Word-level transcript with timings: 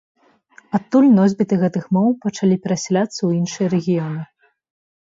Адтуль 0.77 1.09
носьбіты 1.17 1.59
гэтых 1.65 1.83
моў 1.99 2.09
пачалі 2.25 2.55
перасяляцца 2.65 3.17
ў 3.23 3.29
іншыя 3.39 3.67
рэгіёны. 3.79 4.21